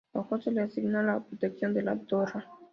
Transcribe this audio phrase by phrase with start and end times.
[0.15, 2.47] A John se le asigna la protección de la "Dra.